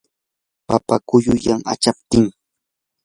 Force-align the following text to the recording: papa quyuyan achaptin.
papa 0.67 0.95
quyuyan 1.07 1.61
achaptin. 1.73 2.25